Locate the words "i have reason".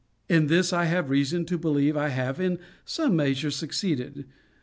0.73-1.45